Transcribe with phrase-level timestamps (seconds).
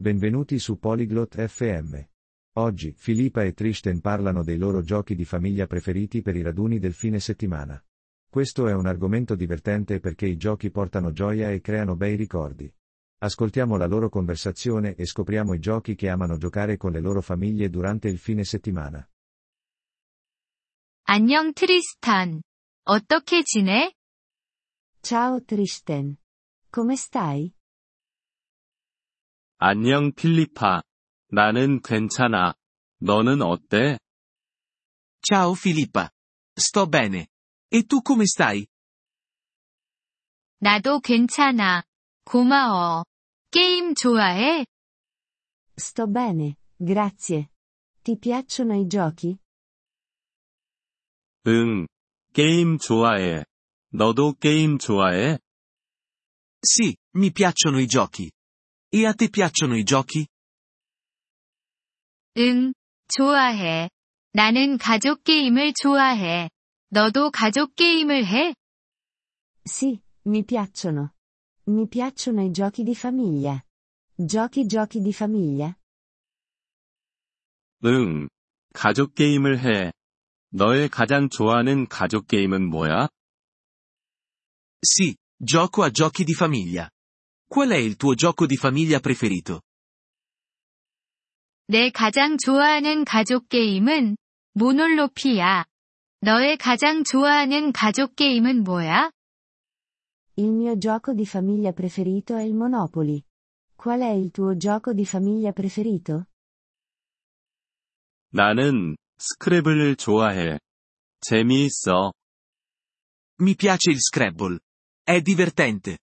[0.00, 1.99] Benvenuti su Polyglot FM.
[2.53, 6.93] Oggi, Filippa e Tristen parlano dei loro giochi di famiglia preferiti per i raduni del
[6.93, 7.81] fine settimana.
[8.27, 12.73] Questo è un argomento divertente perché i giochi portano gioia e creano bei ricordi.
[13.19, 17.69] Ascoltiamo la loro conversazione e scopriamo i giochi che amano giocare con le loro famiglie
[17.69, 19.07] durante il fine settimana.
[21.03, 22.41] 안녕 트리스탄.
[22.85, 23.93] 어떻게 지내?
[25.01, 26.17] Ciao Tristen.
[26.71, 27.53] Come stai?
[29.63, 30.81] 안녕 필리파.
[31.29, 32.55] 나는 괜찮아.
[32.99, 33.99] 너는 어때?
[35.21, 36.09] Ciao Filippa.
[36.57, 37.27] Sto bene.
[37.71, 38.65] E tu come stai?
[40.57, 41.83] 나도 괜찮아.
[42.25, 43.03] 고마워.
[43.51, 44.65] 게임 좋아해?
[45.77, 47.49] Sto bene, grazie.
[48.01, 49.37] Ti piacciono i giochi?
[51.45, 51.85] 응.
[52.33, 53.45] 게임 좋아해.
[53.93, 55.37] 너도 게임 좋아해?
[56.63, 58.31] Sì, mi piacciono i giochi.
[58.93, 60.27] E a te piacciono i giochi?
[62.37, 62.73] 응,
[63.07, 63.89] 좋아해.
[64.33, 66.49] 나는 가족 게임을 좋아해.
[66.89, 68.53] 너도 가족 게임을 해?
[69.63, 71.13] Sì, mi piacciono.
[71.67, 73.63] Mi piacciono i giochi di famiglia.
[74.17, 75.73] Giochi giochi di famiglia?
[77.85, 78.27] 응.
[78.73, 79.93] 가족 게임을 해.
[80.49, 83.07] 너의 가장 좋아하는 가족 게임은 뭐야?
[84.83, 86.89] Sì, gioco a giochi di famiglia.
[87.50, 89.60] Qual è il tuo gioco di famiglia preferito?
[91.68, 94.16] 내 가장 좋아하는 가족 게임은
[94.54, 95.64] 모놀로피야.
[96.20, 99.10] 너의 가장 좋아하는 가족 게임은 뭐야?
[100.36, 103.22] Il mio gioco di famiglia preferito è il Monopoli.
[103.74, 106.26] Qual è il tuo gioco di famiglia preferito?
[108.30, 110.58] 나는 스크래블을 좋아해.
[111.20, 112.12] 재미있어.
[113.40, 114.58] Mi piace il Scrabble.
[115.02, 115.98] È divertente.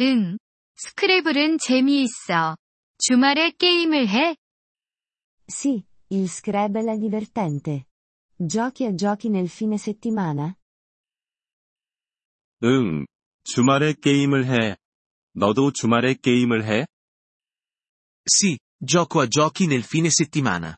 [0.00, 0.38] 응.
[0.76, 2.56] 스크래블은 재미있어.
[2.98, 4.36] 주말에 게임을 해?
[5.50, 7.86] Sì, il Scrabble è divertente.
[8.36, 10.54] Giochi a giochi nel fine settimana?
[12.62, 13.06] 응.
[13.42, 14.76] 주말에 게임을 해.
[15.34, 16.86] 너도 주말에 게임을 해?
[18.24, 20.76] Sì, gioco a giochi nel fine settimana.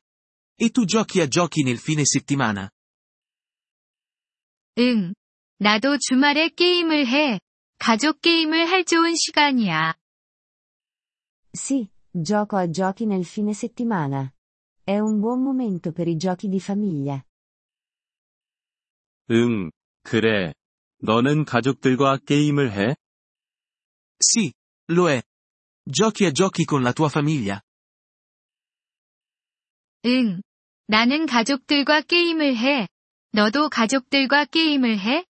[0.57, 2.71] E tu giochi a giochi nel fine settimana?
[4.79, 5.13] 응.
[5.59, 7.41] 나도 주말에 게임을 해.
[7.81, 9.95] 가족 게임을 할 좋은 시간이야.
[11.55, 14.31] Sì, gioco a giochi nel fine settimana.
[14.85, 17.25] È un buon momento per i giochi di famiglia.
[19.31, 19.71] 응.
[20.03, 20.53] 그래.
[20.99, 22.97] 너는 가족들과 게임을 해?
[24.23, 24.53] Sì,
[24.89, 25.23] lo è.
[25.91, 27.63] Giochi a giochi con la tua famiglia?
[30.05, 30.43] 응.
[30.87, 32.89] 나는 가족들과 게임을 해.
[33.33, 35.25] 너도 가족들과 게임을 해?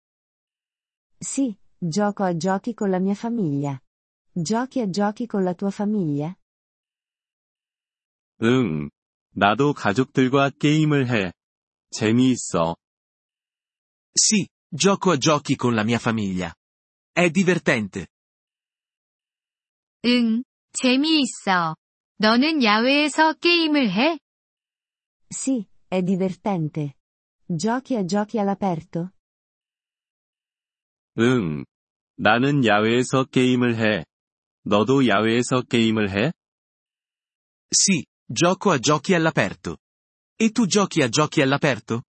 [1.22, 3.81] Sì, gioco a giochi con la mia famiglia.
[4.33, 6.35] Giochi a giochi con la tua famiglia?
[8.43, 8.91] 응.
[9.31, 11.33] 나도 가족들과 게임을 해.
[11.91, 12.77] 재미있어.
[14.13, 16.53] Sì, gioco a giochi con la mia famiglia.
[17.13, 18.07] È divertente.
[20.05, 20.45] 응.
[20.73, 21.77] 재미있어.
[22.19, 24.19] 너는 야외에서 게임을 해?
[25.29, 26.97] Sì, è divertente.
[27.47, 29.13] Giochi a giochi all'aperto?
[31.18, 31.66] 응.
[32.18, 34.06] 나는 야외에서 게임을 해.
[34.64, 36.32] 너도 야외에서 게임을 해?
[37.72, 39.78] Sì, gioco a giochi all'aperto.
[40.36, 42.04] E tu giochi a giochi all'aperto?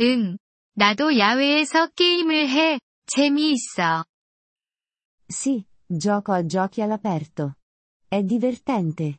[0.00, 0.38] 응.
[0.74, 2.78] 나도 야외에서 게임을 해.
[3.06, 4.04] 재미있어.
[5.26, 7.54] Sì, gioco a giochi all'aperto.
[8.08, 9.18] È divertente.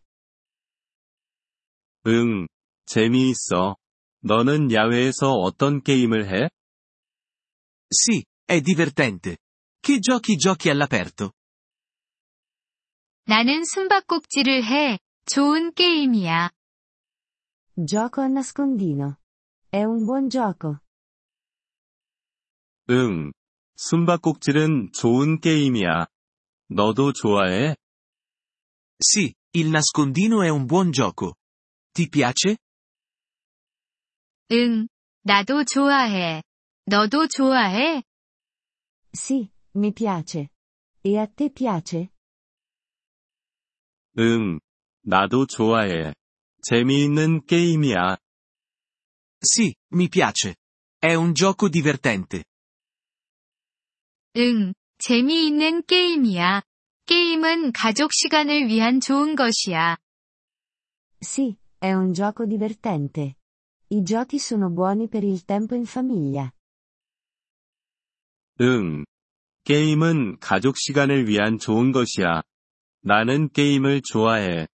[2.07, 2.47] 응.
[2.85, 3.75] 재미있어.
[4.22, 6.50] 너는 야외에서 어떤 게임을 해?
[7.92, 9.40] Sì, è divertente.
[9.80, 11.34] Che giochi giochi all'aperto?
[13.26, 15.00] 나는 숨바꼭질을 해.
[15.26, 16.50] 좋은 게임이야.
[17.86, 19.18] Gioco a nascondino.
[19.70, 20.80] È un buon gioco.
[22.90, 23.32] 응.
[23.78, 26.08] 숨바꼭질은 좋은 게임이야.
[26.70, 27.76] 너도 좋아해?
[29.02, 31.35] Sì, il nascondino è un buon gioco.
[31.94, 32.58] Ti piace?
[34.52, 34.88] 응.
[35.24, 36.42] 나도 좋아해.
[36.89, 38.03] 너도 좋아해?
[39.13, 40.48] Sì, mi piace.
[41.03, 42.09] E a te piace?
[44.19, 44.60] 응.
[45.03, 46.13] 나도 좋아해.
[46.63, 48.16] 재미있는 게임이야.
[49.41, 50.57] Sì, mi piace.
[50.98, 52.45] È un gioco divertente.
[54.36, 54.75] 응.
[54.98, 56.63] 재미있는 게임이야.
[57.07, 59.97] 게임은 가족 시간을 위한 좋은 것이야.
[61.21, 63.36] Sì, è un gioco divertente.
[63.89, 66.51] I giochi sono buoni per il tempo in famiglia.
[68.61, 69.06] 응.
[69.64, 72.41] 게임은 가족 시간을 위한 좋은 것이야.
[73.02, 74.67] 나는 게임을 좋아해.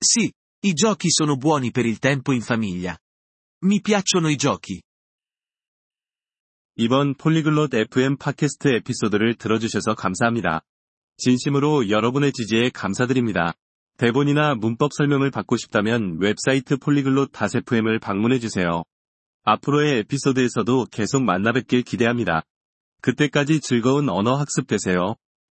[0.00, 0.32] Sì,
[0.64, 2.96] i giochi sono buoni per il tempo in famiglia.
[3.64, 4.82] Mi piacciono i giochi.
[6.76, 10.60] 이번 폴리글롯 FM 팟캐스트 에피소드를 들어주셔서 감사합니다.
[11.16, 13.54] 진심으로 여러분의 지지에 감사드립니다.
[13.96, 18.84] 대본이나 문법 설명을 받고 싶다면 웹사이트 폴리글롯 FM을 방문해주세요.
[19.42, 22.42] 앞으로의 에피소드에서도 계속 만나뵙길 기대합니다.
[23.00, 25.14] 그때까지 즐거운 언어 학습 되세요.